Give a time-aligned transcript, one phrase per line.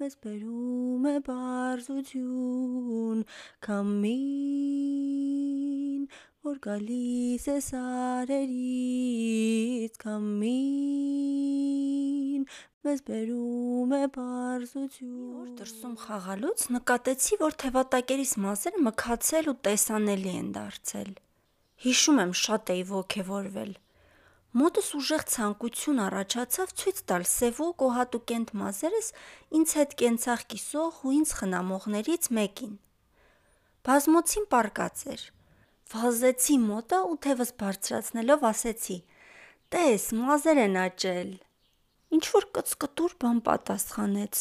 [0.00, 3.20] մեզ բերում է բարձություն,
[3.68, 4.24] քամին,
[6.48, 8.40] որ գալիս է սարերից,
[10.06, 11.20] քամին,
[12.86, 20.50] մեզ բերում է բարձություն։ Որ դրսում խաղալուց նկատեցի, որ թևատակերիս մազերը մքացել ու տեսանելի են
[20.56, 21.10] դարձել։
[21.84, 23.72] Հիշում եմ շատ էի ոգևորվել։
[24.60, 29.10] Մոտս ուժեղ ցանկություն առաջացավ ցույց տալ սևոկ ու հատուկենտ մազերս
[29.60, 32.72] ինձ հետ կենցաղ կիսող ու ինձ խնամողներից մեկին։
[33.86, 35.22] Բազմոցին պարկած էր։
[35.90, 38.98] Վազեցի մոտը ու թևս բարձրացնելով ասեցի.
[39.70, 41.30] «Տես, մազեր են աճել»։
[42.10, 44.38] Ինչ որ կծկտուր բան պատասխանեց,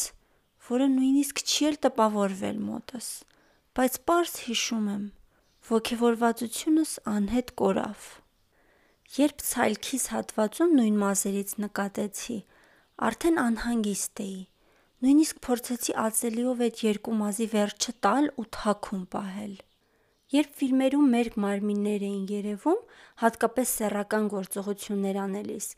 [0.70, 3.10] որը նույնիսկ չի էլ տպավորվել մոտս,
[3.78, 5.04] բայց պարզ հիշում եմ։
[5.70, 8.08] Ոգևորվածությունս անհետ կորավ։
[9.20, 12.38] Երբ ցայլքիս հատվածում նույն մազերից նկատեցի,
[13.10, 14.40] արդեն անհանգիստ էի։
[15.06, 19.54] Նույնիսկ փորձեցի ածելիով այդ երկու մազի վերջը տալ ու թաքուն պահել։
[20.30, 22.82] Երբ ֆիլմերում մերկ մարմիններ էին երևում,
[23.22, 25.72] հատկապես սեռական գործողություններ անելիս,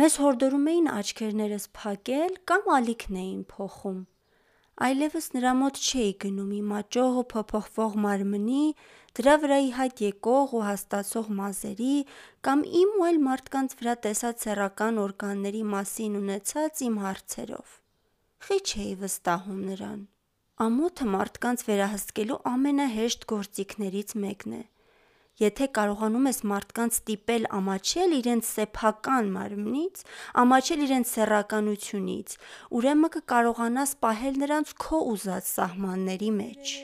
[0.00, 4.00] մեզ հորդորում էին աչքերներս փակել կամ ալիքն էին փոխում։
[4.84, 8.64] Այլևս նրա մոտ չէի գնում իմ աճող ու փոփոխվող մարմնի,
[9.14, 11.94] դրա վրա ի հայտ եկող ու հաստացող մազերի
[12.48, 17.78] կամ իմ ու այլ մարդկանց վրա տեսած սեռական օրգանների մասին ունեցած իմ հարցերով։
[18.50, 20.00] Խիչ էի վստահում նրան։
[20.64, 24.64] Ամոթը մարդկանց վերահսկելու ամենահեշտ գործիքներից մեկն է։
[25.42, 30.04] Եթե կարողանում ես մարդկանց ստիպել ամաչել իրենց սեփական մարմնից,
[30.44, 32.38] ամաչել իրենց սեռականությունից,
[32.78, 36.74] ուրեմն կկարողանաս պահել նրանց քո ուզած սահմանների մեջ։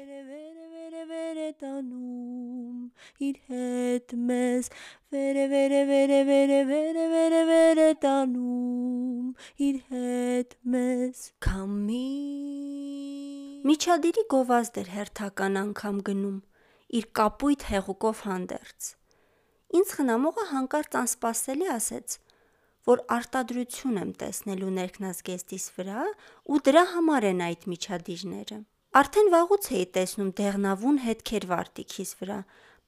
[1.61, 2.91] տանում
[3.27, 4.69] իր հետ մեզ,
[5.15, 9.33] վերը վերը վերը վերը վերը վերը վերը տանում
[9.69, 12.05] իր հետ մեզ։ Քամի
[13.71, 16.39] Միջադիրի գովազդ էր հերթական անգամ գնում
[16.91, 18.89] իր կապույտ հեղուկով հանդերձ։
[19.81, 22.15] Ինձ խնամողը հանկարծ անսպասելի ասեց,
[22.91, 26.07] որ արտադրություն եմ տեսնելու ներքնազգեստիս վրա
[26.51, 28.59] ու դրա համար են այդ միջադիրները։
[29.01, 32.39] Արդեն վաղուց էի տեսնում դեղնավուն հետքեր վարտիքիս վրա,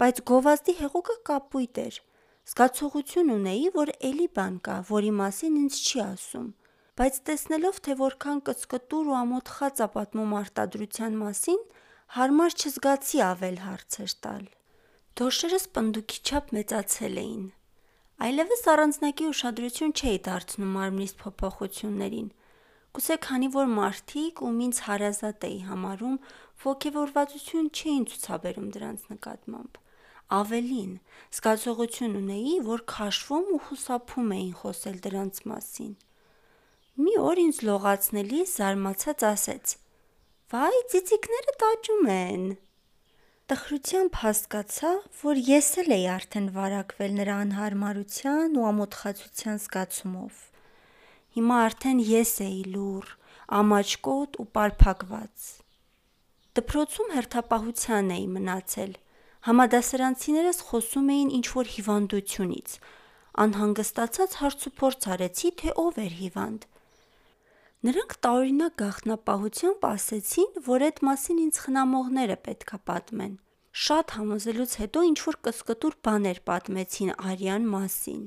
[0.03, 1.99] բայց գովազդի հեղուկը կապույտ էր։
[2.43, 6.49] Զգացողություն ունեի, որ էլի բան կա, որի մասին ինձ չի ասում,
[6.99, 11.63] բայց տեսնելով, թե որքան կծկտուր ու ամոթխած ա պատմում արտադրության մասին,
[12.13, 14.43] հարմար չզգացի ավել հարցեր տալ։
[15.17, 17.45] Դոշերս պնդուկի չափ մեծացել էին։
[18.27, 22.29] Այլևս առանձնակի ուշադրություն չէի դարձնում մարմնիս փոփոխություններին։
[22.99, 26.19] Գուցե քանի որ մարդիկ, ում ինձ հարազատ էի համարում,
[26.67, 29.81] ոգևորվածություն չէին ցուցաբերում դրանց նկատմամբ։
[30.43, 30.93] Ավելին,
[31.33, 35.95] զգացողություն ունեի, որ քաշվում ու խուսափում էին խոսել դրանց մասին։
[37.01, 39.81] Մի օր ինձ լողացնելիս զարմացած ասեց.
[40.53, 42.43] «Վայ, ծիծիկներդ աճում են»։
[43.49, 44.91] Տխրությամբ հասկացա,
[45.21, 50.43] որ ես էլ էի արդեն վարակվել նրա անհարմարության ու ամոթխածության զգացումով։
[51.37, 53.09] Հիմա արդեն ես էի լուռ,
[53.61, 55.49] ամաչկոտ ու պարփակված։
[56.61, 58.93] Դպրոցում հերթապահության էի մնացել։
[59.49, 62.77] Համադասարանցիներս խոսում էին ինչ-որ հիվանդությունից։
[63.47, 66.72] Անհանգստացած հարցուփորձ արեցի, թե ով էր հիվանդ։
[67.83, 73.33] Նրանք տարօրինակ գաղտնապահությամբ ասեցին, որ էդ մասին ինձ խնամողները պետք է պատմեն։
[73.85, 78.21] Շատ համոզելուց հետո ինչ-որ կծկտուր բաներ պատմեցին արյան մասին։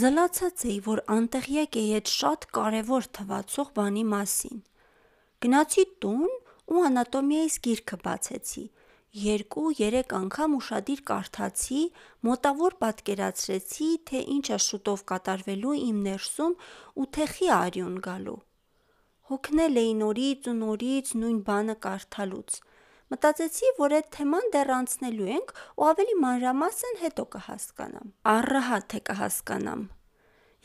[0.00, 4.60] Զլացած էի, որ անտեղյակ էի էդ շատ կարևոր թվացող բանի մասին։
[5.42, 6.30] Գնացի տուն
[6.70, 8.64] ու անատոմիայիս գիրքը բացեցի։
[9.24, 11.80] Երկու-երեք անգամ ուշադիր կարդացի,
[12.30, 16.56] մոտավոր պատկերացրեցի, թե ինչ ա շուտով կատարվելու իմ ներսում
[17.02, 18.38] ու թե խի ա արյուն գալու։
[19.30, 22.54] Հոգնել էի նորից ու նորից նույն բանը կարդալուց։
[23.10, 29.84] Մտածեցի, որ էդ թեման դեռ անցնելու ենք ու ավելի մանրամասն հետո կհասկանամ։ Առհատ թե կհասկանամ։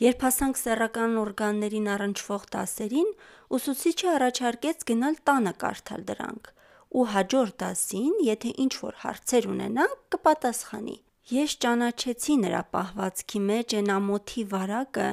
[0.06, 3.10] Երբ հասանք սեռական օրգաններին առնչվող դասերին,
[3.56, 6.50] ուսուցիչը առաջարկեց գնալ տանը կարդալ դրանք,
[6.96, 10.98] ու հաջորդ դասին, եթե ինչ-որ հարցեր ունենանք, կպատասխանի։
[11.36, 15.08] Ես ճանաչեցի նրա պահվածքի մեջ էն ամոթի վարակը,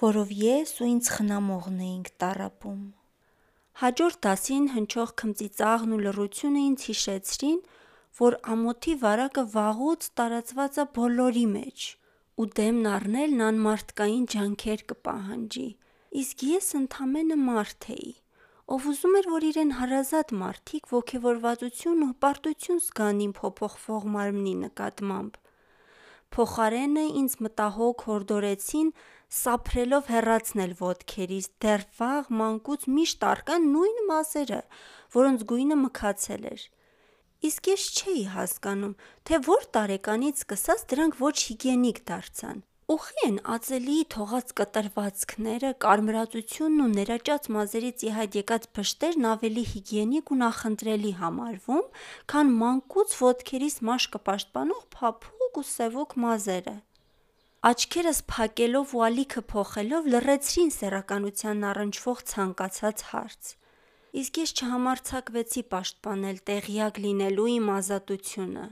[0.00, 2.80] որով ես ու ինձ խնամողն էինք տառապում։
[3.82, 7.60] Հաջորդ դասին հնչող քմծիծաղն ու լռությունը ինձ հիշեցրին,
[8.18, 11.86] որ ամոթի վարակը վաղուց տարածված ա բոլորի մեջ,
[12.38, 15.66] ու դեմն առնելն անմարդկային ջանքեր կպահանջի։
[16.22, 18.12] Իսկ ես ընդամենը մարդ էի,
[18.74, 25.40] ով ուզում էր, որ իրեն հարազատ մարդիկ ողքեվորվածություն ու հպարտություն զգան իմ փոփոխվող մարմնի նկատմամբ։
[26.34, 28.88] Փոխարենը ինձ մտահոգ հորդորեցին
[29.38, 34.60] սափրելով հեռացնել ոտքերից դեռ վաղ մանկուց միշտ առկան նույն մազերը,
[35.16, 36.68] որոնց գույնը մքացել էր։
[37.44, 38.94] Իսկ ես չէի հասկանում,
[39.28, 42.62] թե որ տարեկանից սկսած դրանք ոչ հիգիենիկ դարձան։
[42.94, 50.32] Ուղի են ածելի թողած կտրվածքները, կարմրածությունն ու ներաճած մազերից ի հայտ եկած փշտերն ավելի հիգիենիկ
[50.34, 51.86] ու նախընտրելի համարվում,
[52.32, 56.76] քան մանկուց ոտքերիս մաշկը պաշտպանող փափուկ ու սևուկ մազերը։
[57.64, 63.52] Աչքերս փակելով ու ալիքը փոխելով լռեցրին սեռականությանն առնչվող ցանկացած հարց։
[64.20, 68.66] Իսկ ես չհամարձակվեցի պաշտպանել տեղյակ լինելու իմ ազատությունը։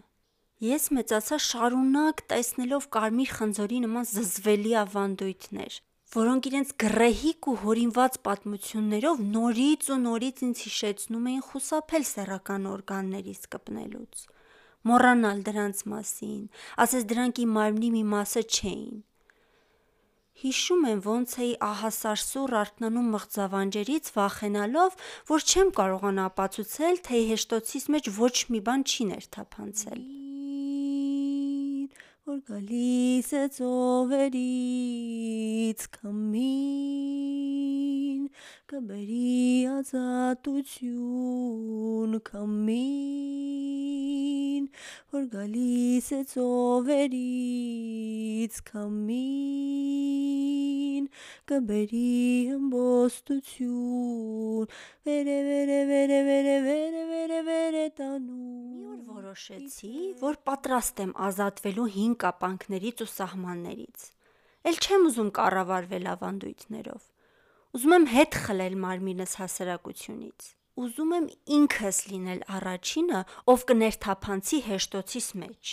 [0.69, 5.81] Ես մեծացա շարունակ տեսնելով կարմիր խնձորի նման զզվելի ավանդույթներ,
[6.13, 13.51] որոնք իրենց գռեհիկ ու հորինված պատմություններով նորից ու նորից ինձ հիշեցնում էին խուսափել սեռական օրգաններից
[13.57, 14.27] կպնելուց,
[14.91, 16.43] մոռանալ դրանց մասին,
[16.85, 19.01] ասես դրանք իմ մարմնի մի մասը չէին։
[20.43, 24.97] Հիշում եմ, ոնց էի ահասարսուռ արթնանում մղձավանջերից, վախենալով,
[25.29, 30.03] որ չեմ կարողանա ապացուցել, թե հեշտոցիս մեջ ոչ մի բան չի ներթափանցել։
[32.23, 34.61] Որ գալիս է ծովերից
[35.95, 36.43] քամին,
[38.73, 39.39] կբերի
[39.77, 40.93] ազատություն
[42.33, 42.93] քամին,
[45.15, 47.09] որ գալիս է ծովերից
[48.69, 50.15] քամին,
[51.53, 52.13] կբերի
[52.57, 54.67] ըմբոստություն,
[55.09, 61.89] վերը վերը վերը վերը վերը վերը վերը տանում։ Մի օր որոշեցի, որ պատրաստ եմ ազատվելու
[61.99, 63.99] հին կապանքներից ու սահմաններից։
[64.63, 67.03] Էլ չեմ ուզում կառավարվել ավանդույթներով։
[67.73, 70.49] Ուզում եմ հետ խլել մարմինս հասարակությունից։
[70.81, 73.19] Ուզում եմ ինքս լինել առաջինը,
[73.53, 75.73] ով կներթափանցի հեշտոցիս մեջ։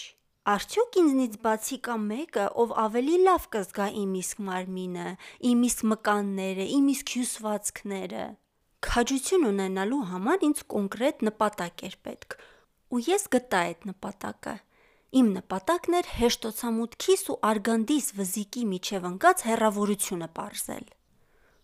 [0.50, 5.08] Արդյոք ինձնից բացի կա մեկը, ով ավելի լավ կզգա իմ իսկ մարմինը,
[5.50, 8.26] իմ իսկ մկանները, իմ իսկ հյուսվածքները։
[8.90, 12.38] Քաջություն ունենալու համար ինձ կոնկրետ նպատակ էր պետք,
[12.92, 14.56] ու ես գտա այդ նպատակը։
[15.20, 20.88] Իմ նպատակն էր հեշտոցամուտքիս ու արգանդիս վզիկի միջև ընկած հեռավորությունը պարզել,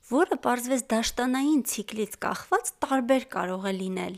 [0.06, 4.18] որը պարզվեց դաշտանային ցիկլից կախված տարբեր կարող է լինել։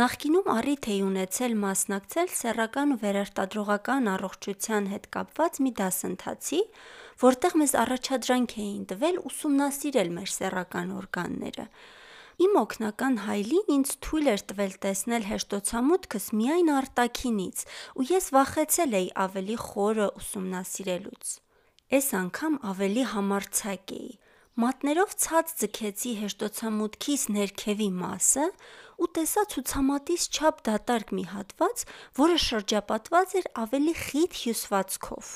[0.00, 6.60] Նախկինում առիթ էի ունեցել մասնակցել սեռական ու վերարտադրողական առողջության հետ կապված մի դասընթացի,
[7.24, 11.66] որտեղ մեզ առաջադրանք էին տվել ուսումնասիրել մեր սեռական օրգանները։
[12.40, 17.66] Իմ օգնական հայլին ինձ թույլ էր տվել տեսնել հեշտոցամուտքս միայն արտաքինից,
[17.98, 21.36] ու ես վախեցել էի ավելի խորը ուսումնասիրելուց։
[21.98, 24.10] Այս անգամ ավելի համարձակ էի։
[24.60, 28.46] Մատներով ցած ձգեցի հեշտոցամուտքիս ներքևի մասը
[29.00, 31.84] ու տեսա ցուցամատիս չափ դատարկ մի հատված,
[32.20, 35.30] որը շրջապատված էր ավելի խիտ հյուսվածքով։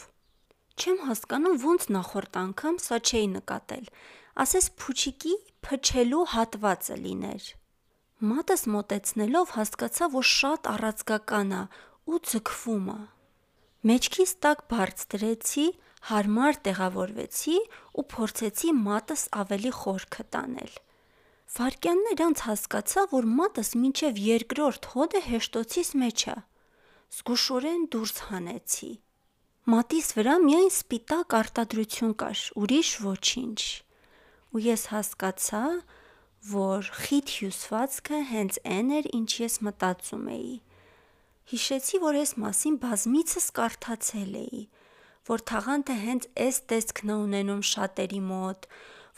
[0.75, 3.87] Չեմ հասկանում, ոնց նախորդ անգամ սա չէի նկատել,
[4.44, 5.35] ասես փուչիկի
[5.69, 7.49] փչելու հատվածը լիներ։
[8.35, 11.62] Մատս մոտեցնելով հասկացա, որ շատ առածկական է
[12.11, 13.00] ու ձգվում է։
[13.88, 15.67] Մեջքիս տակ բարձ դրեցի,
[16.09, 17.59] հարմար տեղավորվեցի
[18.01, 20.75] ու փորձեցի մատս ավելի խորքը տանել։
[21.55, 26.37] Վարկյաններ անց հասկացա, որ մատս մինչև երկրորդ հոդը հեշտոցիս մեջ է։
[27.15, 28.91] Զգուշորեն դուրս հանեցի։
[29.75, 33.61] Մատիս վրա միայն սպիտակ արտադրություն կար, ուրիշ ոչինչ։
[34.55, 35.65] Ու ես հասկացա,
[36.51, 40.55] որ խիտ հյուսվածքը հենց այն էր, ինչ ես մտածում էի։
[41.55, 44.61] Հիշեցի, որ այս մասին բազմիցս կարդացել էի,
[45.28, 48.66] որ թաղանթը հենց այս տեսքն է ունենում շատերի մոտ,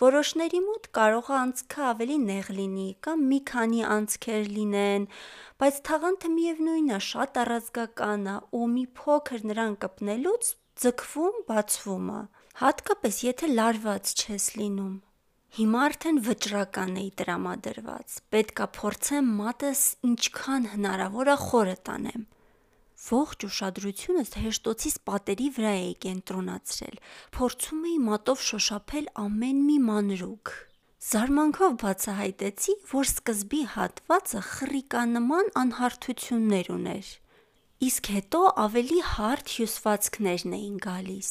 [0.02, 5.06] որոշների մոտ կարող է անցքը ավելի նեղ լինի կամ մի քանի անցքեր լինեն,
[5.62, 10.52] բայց թաղանթը միևնույնն է, շատ առազգական է ու մի փոքր նրան կպնելուց
[10.84, 12.20] ձգվում, բացվում է։
[12.60, 14.94] Հատկապես եթե լարված չես լինում։
[15.56, 22.24] Հիմա արդեն վճռական էի տրամադրված։ Պետքա փորձեմ մատս ինչքան հնարավոր է խորը տանեմ։
[23.06, 26.96] Ողջ ուշադրությունս հեշտոցիս պատերի վրա էի կենտրոնացրել։
[27.36, 30.52] Փորձում էի մատով շոշափել ամեն մի մանրուք։
[31.06, 37.10] Զարմանքով բացահայտեցի, որ սկզբի հատվածը խռիկանման անհարթություններ ուներ,
[37.86, 41.30] իսկ հետո ավելի հարթ հյուսվածքներն էին գալիս։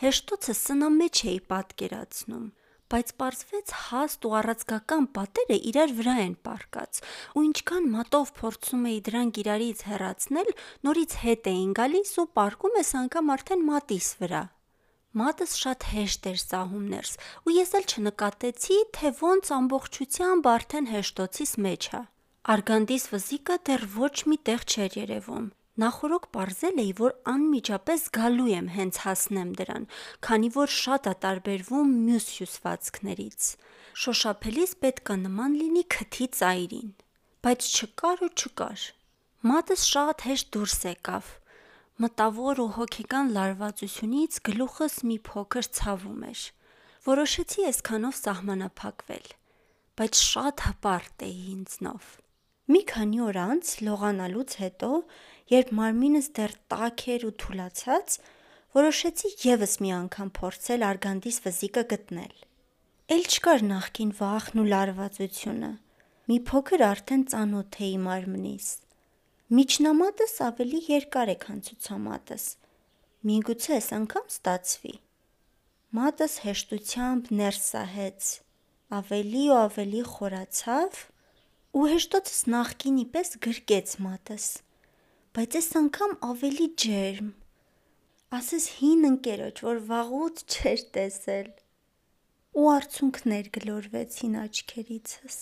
[0.00, 2.48] Հեշտոցը սնամեջ էի պատկերացնում
[2.90, 7.02] բայց պարզվեց հաստ ու առածկական պատերը իրար վրա են պարկած,
[7.38, 10.50] ու ինչքան մատով փորձում էի դրանք իրարից հեռացնել,
[10.88, 14.42] նորից հետ էին գալիս ու պարկում ես անգամ արդեն մատիս վրա։
[15.20, 17.14] Մատս շատ հեշտ էր սահում ներս,
[17.46, 22.02] ու ես էլ չնկատեցի, թե ոնց ամբողջությամբ արդեն հեշտոցիս մեջ է։
[22.54, 25.48] Արգանդիս վզիկը դեռ ոչ մի տեղ չէր երևում։
[25.80, 29.86] Նախորոք parzել էի, որ անմիջապես գալու եմ հենց հասնեմ դրան,
[30.26, 33.46] քանի որ շատ է տարբերվում մյուս հյուսվածքներից։
[34.04, 36.90] Շոշափելիս պետք է նման լինի քթի ծայրին,
[37.46, 38.86] բայց չկար ու չկար։
[39.50, 41.34] Մատս շատ հեշտ դուրս եկավ։
[42.04, 46.42] Մտավոր ու հոգեկան լարվածությունից գլուխս մի փոքր ցավում էր։
[47.08, 49.30] Որոշեցի այսքանով սահմանափակվել,
[49.96, 52.16] բայց շատ հպարտ էի ինձնով։
[52.70, 54.90] Մի քանի օր անց լողանալուց հետո,
[55.50, 58.18] երբ մարմինս դեռ տաք էր ու թուլացած,
[58.78, 62.36] որոշեցի եւս մի անգամ փորձել արգանդիս վզիկը գտնել։
[63.10, 65.70] Էլ չկար նախկին վախն ու լարվածությունը։
[66.30, 68.66] Մի փոքր արդեն ծանոթ էի մարմնիս։
[69.58, 72.44] Միջնամատս ավելի երկար է, քան ցուցամատս։
[73.30, 74.92] Միգուցե այս անգամ ստացվի։
[75.98, 78.28] Մատս հեշտությամբ ներս սահեց,
[79.00, 81.00] ավելի ու ավելի խորացավ,
[81.70, 84.46] ու հեշտոցս նախկինի պես գրկեց մատս,
[85.36, 87.28] բայց այս անգամ ավելի ջերմ,
[88.38, 91.50] ասես հին ընկերոջ, որ վաղուց չէր տեսել։
[92.58, 95.38] Ու արցունքներ գլորվեցին աչքերիցս։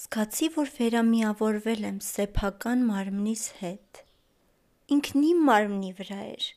[0.00, 4.02] Զգացի, որ վերամիավորվել եմ սեփական մարմնիս հետ։
[4.96, 6.50] Ինքն իմ մարմնի վրա էր,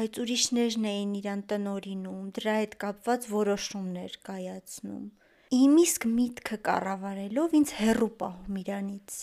[0.00, 5.06] բայց ուրիշներն էին իրան տնօրինում, դրա հետ կապված որոշումներ կայացնում,
[5.54, 9.18] իմ իսկ միտքը կառավարելով ինձ հեռու պահում իրանից։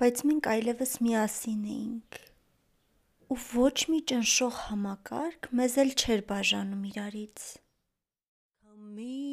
[0.00, 2.18] Բայց մենք այլևս միասին էինք,
[3.32, 7.38] ու ոչ մի ճնշող համակարգ մեզ էլ չէր բաժանում իրարից։
[8.60, 9.32] Քամին,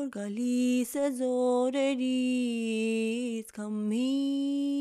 [0.00, 2.16] որ գալիս է զորերից,
[3.60, 4.80] քամին,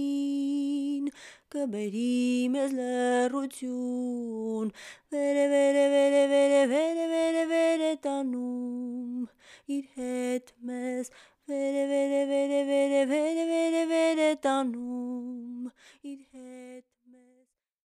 [1.53, 4.67] կբերի մեզ լեռություն,
[5.13, 9.23] վեր է, վեր է, վեր է, վեր է, վեր է, վեր է, վեր է տանում,
[9.77, 11.09] իր հետ մեզ,
[11.49, 15.73] վեր է, վեր է, վեր է, վեր է, վեր է, վեր է, վեր է տանում,
[16.13, 16.88] իր հետ